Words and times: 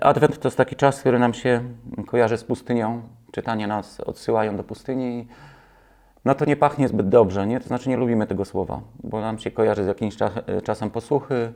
Adwent 0.00 0.38
to 0.38 0.48
jest 0.48 0.56
taki 0.56 0.76
czas, 0.76 1.00
który 1.00 1.18
nam 1.18 1.34
się 1.34 1.60
kojarzy 2.06 2.38
z 2.38 2.44
pustynią. 2.44 3.02
Czytania 3.32 3.66
nas 3.66 4.00
odsyłają 4.00 4.56
do 4.56 4.64
pustyni. 4.64 5.18
i 5.18 5.26
No 6.24 6.34
to 6.34 6.44
nie 6.44 6.56
pachnie 6.56 6.88
zbyt 6.88 7.08
dobrze, 7.08 7.46
nie? 7.46 7.60
To 7.60 7.66
znaczy 7.66 7.88
nie 7.88 7.96
lubimy 7.96 8.26
tego 8.26 8.44
słowa, 8.44 8.80
bo 9.04 9.20
nam 9.20 9.38
się 9.38 9.50
kojarzy 9.50 9.84
z 9.84 9.86
jakimś 9.86 10.16
cza- 10.16 10.62
czasem 10.62 10.90
posłuchy. 10.90 11.52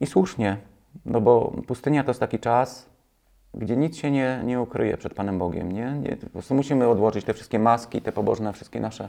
I 0.00 0.06
słusznie, 0.06 0.56
no 1.06 1.20
bo 1.20 1.52
pustynia 1.66 2.04
to 2.04 2.10
jest 2.10 2.20
taki 2.20 2.38
czas, 2.38 2.88
gdzie 3.54 3.76
nic 3.76 3.96
się 3.96 4.10
nie, 4.10 4.40
nie 4.44 4.60
ukryje 4.60 4.96
przed 4.96 5.14
Panem 5.14 5.38
Bogiem, 5.38 5.72
nie? 5.72 5.92
nie? 5.92 6.16
Po 6.16 6.30
prostu 6.30 6.54
musimy 6.54 6.88
odłożyć 6.88 7.24
te 7.24 7.34
wszystkie 7.34 7.58
maski, 7.58 8.02
te 8.02 8.12
pobożne, 8.12 8.52
wszystkie 8.52 8.80
nasze 8.80 9.08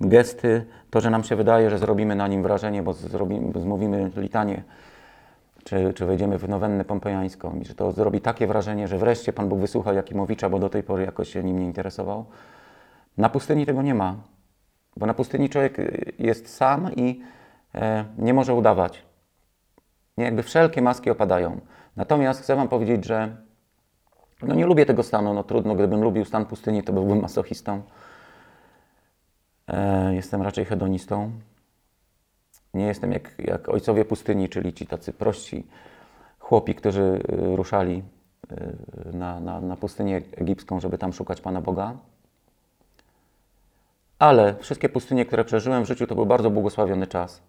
gesty. 0.00 0.64
To, 0.90 1.00
że 1.00 1.10
nam 1.10 1.24
się 1.24 1.36
wydaje, 1.36 1.70
że 1.70 1.78
zrobimy 1.78 2.14
na 2.14 2.28
nim 2.28 2.42
wrażenie, 2.42 2.82
bo 2.82 2.92
zrobimy, 2.92 3.60
zmówimy 3.60 4.10
litanie, 4.16 4.62
czy, 5.68 5.94
czy 5.94 6.06
wejdziemy 6.06 6.38
w 6.38 6.48
nowennę 6.48 6.84
pompejańską 6.84 7.60
i 7.60 7.64
że 7.64 7.74
to 7.74 7.92
zrobi 7.92 8.20
takie 8.20 8.46
wrażenie, 8.46 8.88
że 8.88 8.98
wreszcie 8.98 9.32
Pan 9.32 9.48
Bóg 9.48 9.58
wysłuchał 9.58 9.94
Jakimowicza, 9.94 10.50
bo 10.50 10.58
do 10.58 10.68
tej 10.68 10.82
pory 10.82 11.04
jakoś 11.04 11.28
się 11.28 11.44
nim 11.44 11.58
nie 11.58 11.64
interesował. 11.64 12.24
Na 13.18 13.28
pustyni 13.28 13.66
tego 13.66 13.82
nie 13.82 13.94
ma, 13.94 14.16
bo 14.96 15.06
na 15.06 15.14
pustyni 15.14 15.48
człowiek 15.48 15.78
y, 15.78 16.12
jest 16.18 16.54
sam 16.54 16.90
i 16.96 17.22
e, 17.74 18.04
nie 18.18 18.34
może 18.34 18.54
udawać. 18.54 19.02
Nie, 20.16 20.24
jakby 20.24 20.42
wszelkie 20.42 20.82
maski 20.82 21.10
opadają. 21.10 21.60
Natomiast 21.96 22.42
chcę 22.42 22.56
Wam 22.56 22.68
powiedzieć, 22.68 23.04
że 23.04 23.36
no 24.42 24.54
nie 24.54 24.66
lubię 24.66 24.86
tego 24.86 25.02
stanu, 25.02 25.34
no 25.34 25.44
trudno, 25.44 25.74
gdybym 25.74 26.02
lubił 26.02 26.24
stan 26.24 26.46
pustyni, 26.46 26.82
to 26.82 26.92
byłbym 26.92 27.20
masochistą. 27.26 27.82
E, 29.68 30.14
jestem 30.14 30.42
raczej 30.42 30.64
hedonistą. 30.64 31.30
Nie 32.78 32.86
jestem 32.86 33.12
jak, 33.12 33.32
jak 33.38 33.68
ojcowie 33.68 34.04
pustyni, 34.04 34.48
czyli 34.48 34.72
ci 34.72 34.86
tacy 34.86 35.12
prości 35.12 35.66
chłopi, 36.38 36.74
którzy 36.74 37.20
y, 37.52 37.56
ruszali 37.56 38.02
y, 38.52 39.16
na, 39.16 39.40
na, 39.40 39.60
na 39.60 39.76
pustynię 39.76 40.22
egipską, 40.36 40.80
żeby 40.80 40.98
tam 40.98 41.12
szukać 41.12 41.40
Pana 41.40 41.60
Boga. 41.60 41.94
Ale 44.18 44.54
wszystkie 44.60 44.88
pustynie, 44.88 45.24
które 45.26 45.44
przeżyłem 45.44 45.84
w 45.84 45.86
życiu, 45.86 46.06
to 46.06 46.14
był 46.14 46.26
bardzo 46.26 46.50
błogosławiony 46.50 47.06
czas. 47.06 47.42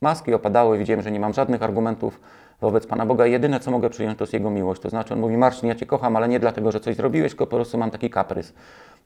Maski 0.00 0.34
opadały, 0.34 0.78
widziałem, 0.78 1.02
że 1.02 1.10
nie 1.10 1.20
mam 1.20 1.32
żadnych 1.32 1.62
argumentów 1.62 2.20
wobec 2.60 2.86
Pana 2.86 3.06
Boga. 3.06 3.26
Jedyne, 3.26 3.60
co 3.60 3.70
mogę 3.70 3.90
przyjąć, 3.90 4.18
to 4.18 4.24
jest 4.24 4.32
Jego 4.32 4.50
miłość. 4.50 4.82
To 4.82 4.90
znaczy, 4.90 5.14
On 5.14 5.20
mówi, 5.20 5.36
Marcin, 5.36 5.68
ja 5.68 5.74
Cię 5.74 5.86
kocham, 5.86 6.16
ale 6.16 6.28
nie 6.28 6.40
dlatego, 6.40 6.72
że 6.72 6.80
coś 6.80 6.96
zrobiłeś, 6.96 7.32
tylko 7.32 7.46
po 7.46 7.56
prostu 7.56 7.78
mam 7.78 7.90
taki 7.90 8.10
kaprys. 8.10 8.54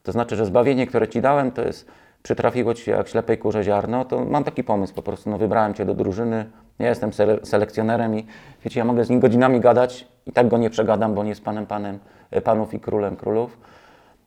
To 0.02 0.12
znaczy, 0.12 0.36
że 0.36 0.46
zbawienie, 0.46 0.86
które 0.86 1.08
Ci 1.08 1.20
dałem, 1.20 1.50
to 1.50 1.62
jest, 1.62 1.88
przytrafiło 2.22 2.74
Ci 2.74 2.82
się 2.82 2.92
jak 2.92 3.08
ślepej 3.08 3.38
kurze 3.38 3.64
ziarno, 3.64 4.04
to 4.04 4.24
mam 4.24 4.44
taki 4.44 4.64
pomysł 4.64 4.94
po 4.94 5.02
prostu, 5.02 5.30
no 5.30 5.38
wybrałem 5.38 5.74
Cię 5.74 5.84
do 5.84 5.94
drużyny, 5.94 6.50
ja 6.78 6.88
jestem 6.88 7.10
sele- 7.10 7.46
selekcjonerem 7.46 8.18
i 8.18 8.26
wiecie, 8.64 8.80
ja 8.80 8.84
mogę 8.84 9.04
z 9.04 9.10
Nim 9.10 9.20
godzinami 9.20 9.60
gadać 9.60 10.08
i 10.26 10.32
tak 10.32 10.48
Go 10.48 10.58
nie 10.58 10.70
przegadam, 10.70 11.14
bo 11.14 11.20
On 11.20 11.26
jest 11.26 11.44
Panem, 11.44 11.66
Panem, 11.66 11.98
e, 12.30 12.40
Panów 12.40 12.74
i 12.74 12.80
Królem 12.80 13.16
Królów. 13.16 13.58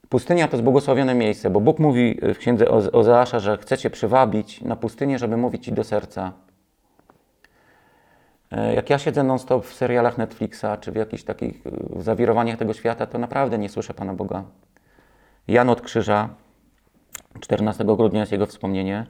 Pustynia 0.08 0.48
to 0.48 0.56
jest 0.56 0.64
błogosławione 0.64 1.14
miejsce, 1.14 1.50
bo 1.50 1.60
Bóg 1.60 1.78
mówi 1.78 2.18
w 2.34 2.38
księdze 2.38 2.64
Oze- 2.68 2.92
Ozeasza, 2.92 3.38
że 3.38 3.56
chce 3.58 3.78
Cię 3.78 3.90
przywabić 3.90 4.60
na 4.60 4.76
pustynię, 4.76 5.18
żeby 5.18 5.36
mówić 5.36 5.64
Ci 5.64 5.72
do 5.72 5.84
serca. 5.84 6.32
E, 8.52 8.74
Jak 8.74 8.90
ja 8.90 8.98
siedzę 8.98 9.22
non-stop 9.22 9.66
w 9.66 9.74
serialach 9.74 10.18
Netflixa, 10.18 10.64
czy 10.80 10.92
w 10.92 10.96
jakichś 10.96 11.22
takich 11.22 11.62
e, 11.66 12.02
zawirowaniach 12.02 12.58
tego 12.58 12.72
świata, 12.72 13.06
to 13.06 13.18
naprawdę 13.18 13.58
nie 13.58 13.68
słyszę 13.68 13.94
Pana 13.94 14.14
Boga. 14.14 14.42
Jan 15.48 15.68
od 15.70 15.80
Krzyża, 15.80 16.28
14 17.40 17.84
grudnia 17.84 18.20
jest 18.20 18.32
jego 18.32 18.46
wspomnienie, 18.46 19.06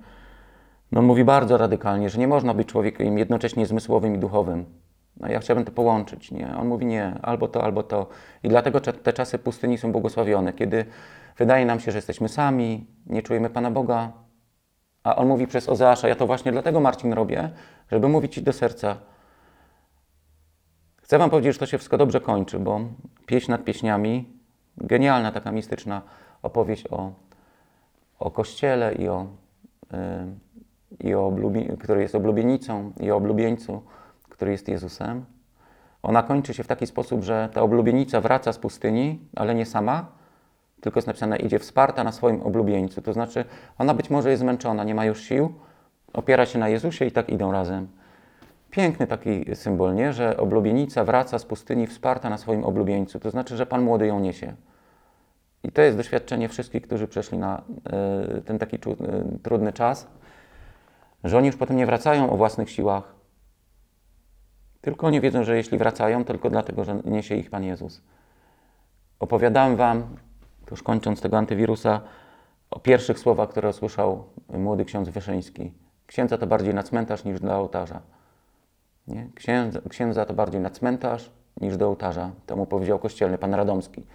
no 0.93 1.01
on 1.01 1.07
mówi 1.07 1.25
bardzo 1.25 1.59
radykalnie, 1.59 2.11
że 2.11 2.19
nie 2.19 2.29
można 2.29 2.55
być 2.55 2.69
człowiekiem 2.69 3.19
jednocześnie 3.19 3.67
zmysłowym 3.67 4.15
i 4.15 4.19
duchowym. 4.19 4.65
No 5.21 5.29
ja 5.29 5.41
chciałbym 5.41 5.65
to 5.65 5.73
połączyć, 5.73 6.31
nie? 6.31 6.57
On 6.57 6.69
mówi 6.69 6.87
nie, 6.87 7.19
albo 7.23 7.49
to, 7.49 7.65
albo 7.65 7.83
to. 7.83 8.07
I 8.43 8.49
dlatego 8.49 8.81
te 8.81 9.13
czasy 9.13 9.39
pustyni 9.39 9.79
są 9.79 9.93
błogosławione, 9.93 10.53
kiedy 10.53 10.85
wydaje 11.37 11.67
nam 11.67 11.81
się, 11.81 11.93
że 11.93 11.99
jesteśmy 11.99 12.29
sami, 12.29 12.87
nie 13.07 13.23
czujemy 13.23 13.51
Pana 13.51 13.71
Boga, 13.71 14.13
a 15.05 15.17
on 15.17 15.29
mówi 15.29 15.47
przez 15.47 15.69
Ozeasza, 15.69 16.09
ja 16.09 16.15
to 16.15 16.27
właśnie 16.27 16.53
dlatego, 16.53 16.81
Marcin, 16.81 17.13
robię, 17.13 17.51
żeby 17.93 18.09
mówić 18.09 18.35
Ci 18.35 18.43
do 18.43 18.53
serca. 18.53 18.97
Chcę 21.03 21.19
Wam 21.19 21.31
powiedzieć, 21.31 21.53
że 21.53 21.59
to 21.59 21.67
się 21.67 21.79
wszystko 21.79 21.99
dobrze 21.99 22.21
kończy, 22.21 22.59
bo 22.59 22.81
pieśń 23.27 23.51
nad 23.51 23.65
pieśniami, 23.65 24.41
genialna 24.77 25.33
taka 25.33 25.53
mistyczna 25.53 26.03
opowieść 26.43 26.89
o, 26.91 27.13
o 28.19 28.31
Kościele 28.31 28.95
i 28.95 29.09
o, 29.09 29.27
y, 29.93 31.07
i 31.09 31.15
o 31.15 31.33
który 31.79 32.03
jest 32.03 32.15
oblubienicą 32.15 32.93
i 33.01 33.11
o 33.11 33.17
oblubieńcu, 33.17 33.83
który 34.29 34.53
jest 34.53 34.69
Jezusem. 34.69 35.25
Ona 36.03 36.23
kończy 36.23 36.55
się 36.55 36.63
w 36.63 36.67
taki 36.67 36.87
sposób, 36.87 37.23
że 37.23 37.49
ta 37.53 37.63
oblubienica 37.63 38.21
wraca 38.21 38.53
z 38.53 38.59
pustyni, 38.59 39.21
ale 39.37 39.55
nie 39.55 39.67
sama, 39.67 40.07
tylko 40.81 40.99
jest 40.99 41.07
napisane, 41.07 41.37
idzie 41.37 41.59
wsparta 41.59 42.05
na 42.05 42.13
swoim 42.13 42.43
oblubieńcu. 42.43 43.03
To 43.03 43.13
znaczy, 43.13 43.45
ona 43.79 43.95
być 43.95 44.11
może 44.11 44.31
jest 44.31 44.41
zmęczona, 44.41 44.85
nie 44.85 44.95
ma 44.95 45.05
już 45.05 45.21
sił, 45.21 45.55
opiera 46.13 46.47
się 46.47 46.59
na 46.59 46.69
Jezusie 46.69 47.05
i 47.05 47.13
tak 47.13 47.29
idą 47.29 47.53
razem. 47.53 47.89
Piękny 48.71 49.07
taki 49.07 49.45
symbol, 49.55 49.95
nie? 49.95 50.13
że 50.13 50.37
oblubienica 50.37 51.05
wraca 51.05 51.39
z 51.39 51.45
pustyni 51.45 51.87
wsparta 51.87 52.31
na 52.31 52.39
swoim 52.39 52.65
oblubieńcu. 52.65 53.21
To 53.21 53.31
znaczy, 53.31 53.57
że 53.57 53.67
Pan 53.67 53.83
Młody 53.83 54.07
ją 54.07 54.21
niesie. 54.21 54.55
I 55.67 55.73
to 55.73 55.83
jest 55.83 55.97
doświadczenie 55.97 56.49
wszystkich, 56.49 56.83
którzy 56.83 57.09
przeszli 57.09 57.39
na 57.39 57.63
e, 57.87 58.43
ten 58.43 58.59
taki 58.59 58.77
e, 58.77 58.81
trudny 59.43 59.73
czas, 59.73 60.07
że 61.25 61.39
oni 61.39 61.47
już 61.47 61.57
potem 61.57 61.77
nie 61.77 61.87
wracają 61.87 62.31
o 62.31 62.37
własnych 62.37 62.71
siłach, 62.71 63.15
tylko 64.81 65.07
oni 65.07 65.21
wiedzą, 65.21 65.45
że 65.45 65.57
jeśli 65.57 65.79
wracają, 65.79 66.25
tylko 66.25 66.51
dlatego, 66.51 66.85
że 66.85 67.01
niesie 67.05 67.35
ich 67.35 67.51
Pan 67.51 67.65
Jezus. 67.65 68.03
Opowiadałem 69.21 69.77
Wam, 69.77 70.17
już 70.71 70.83
kończąc 70.83 71.21
tego 71.21 71.39
antywirusa, 71.39 72.01
o 72.71 72.81
pierwszych 72.81 73.19
słowach, 73.19 73.49
które 73.49 73.69
usłyszał 73.69 74.25
młody 74.49 74.85
ksiądz 74.85 75.09
Wyszyński. 75.09 75.73
Księdza 76.07 76.39
to 76.39 76.47
bardziej 76.47 76.75
na 76.75 76.83
cmentarz 76.83 77.25
niż 77.25 77.41
dla 77.41 77.59
ołtarza. 77.59 78.01
Nie? 79.09 79.29
Księdza, 79.35 79.81
księdza 79.89 80.25
to 80.25 80.35
bardziej 80.35 80.61
na 80.61 80.71
cmentarz 80.71 81.31
niż 81.61 81.77
do 81.77 81.87
ołtarza. 81.87 82.31
To 82.47 82.57
mu 82.57 82.67
powiedział 82.67 82.99
kościelny 82.99 83.39
pan 83.39 83.55
Radomski 83.55 84.07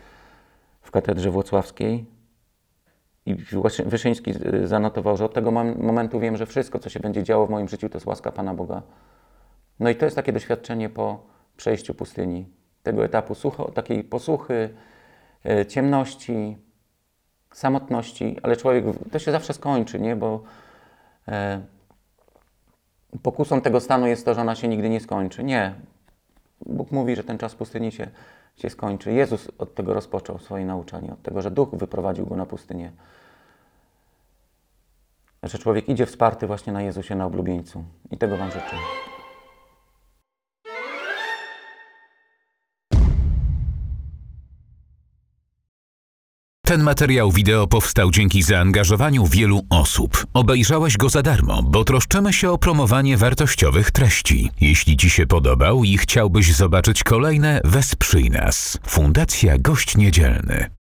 w 0.81 0.91
katedrze 0.91 1.31
włocławskiej. 1.31 2.05
I 3.25 3.35
Wyszy- 3.35 3.83
Wyszyński 3.85 4.31
y, 4.53 4.67
zanotował, 4.67 5.17
że 5.17 5.25
od 5.25 5.33
tego 5.33 5.51
mom- 5.51 5.77
momentu 5.83 6.19
wiem, 6.19 6.37
że 6.37 6.45
wszystko, 6.45 6.79
co 6.79 6.89
się 6.89 6.99
będzie 6.99 7.23
działo 7.23 7.47
w 7.47 7.49
moim 7.49 7.67
życiu, 7.67 7.89
to 7.89 7.97
jest 7.97 8.07
łaska 8.07 8.31
Pana 8.31 8.53
Boga. 8.53 8.81
No 9.79 9.89
i 9.89 9.95
to 9.95 10.05
jest 10.05 10.15
takie 10.15 10.33
doświadczenie 10.33 10.89
po 10.89 11.23
przejściu 11.57 11.93
pustyni. 11.93 12.45
Tego 12.83 13.05
etapu 13.05 13.35
sucho, 13.35 13.71
takiej 13.71 14.03
posłuchy, 14.03 14.69
y, 15.45 15.65
ciemności, 15.65 16.57
samotności, 17.53 18.37
ale 18.43 18.57
człowiek, 18.57 18.85
to 19.11 19.19
się 19.19 19.31
zawsze 19.31 19.53
skończy, 19.53 19.99
nie? 19.99 20.15
Bo 20.15 20.43
e, 21.27 21.61
pokusą 23.23 23.61
tego 23.61 23.79
stanu 23.79 24.07
jest 24.07 24.25
to, 24.25 24.33
że 24.33 24.41
ona 24.41 24.55
się 24.55 24.67
nigdy 24.67 24.89
nie 24.89 24.99
skończy. 24.99 25.43
Nie. 25.43 25.73
Bóg 26.65 26.91
mówi, 26.91 27.15
że 27.15 27.23
ten 27.23 27.37
czas 27.37 27.55
pustyni 27.55 27.91
się, 27.91 28.07
się 28.61 28.69
skończy. 28.69 29.13
Jezus 29.13 29.51
od 29.57 29.75
tego 29.75 29.93
rozpoczął 29.93 30.39
swoje 30.39 30.65
nauczanie, 30.65 31.13
od 31.13 31.21
tego, 31.21 31.41
że 31.41 31.51
Duch 31.51 31.69
wyprowadził 31.73 32.25
go 32.25 32.35
na 32.35 32.45
pustynię. 32.45 32.91
Że 35.43 35.57
człowiek 35.57 35.89
idzie 35.89 36.05
wsparty 36.05 36.47
właśnie 36.47 36.73
na 36.73 36.81
Jezusie, 36.81 37.15
na 37.15 37.25
oblubieńcu. 37.25 37.83
I 38.11 38.17
tego 38.17 38.37
Wam 38.37 38.51
życzę. 38.51 38.75
Ten 46.71 46.83
materiał 46.83 47.31
wideo 47.31 47.67
powstał 47.67 48.11
dzięki 48.11 48.43
zaangażowaniu 48.43 49.27
wielu 49.27 49.61
osób. 49.69 50.27
Obejrzałeś 50.33 50.97
go 50.97 51.09
za 51.09 51.21
darmo, 51.21 51.63
bo 51.63 51.83
troszczymy 51.83 52.33
się 52.33 52.51
o 52.51 52.57
promowanie 52.57 53.17
wartościowych 53.17 53.91
treści. 53.91 54.49
Jeśli 54.61 54.97
Ci 54.97 55.09
się 55.09 55.27
podobał 55.27 55.83
i 55.83 55.97
chciałbyś 55.97 56.55
zobaczyć 56.55 57.03
kolejne, 57.03 57.61
wesprzyj 57.63 58.29
nas. 58.29 58.77
Fundacja 58.87 59.57
Gość 59.57 59.97
Niedzielny. 59.97 60.80